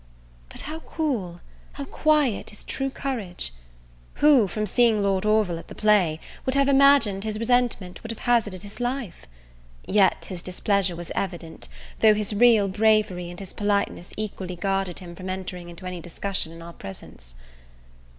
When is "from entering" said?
15.15-15.69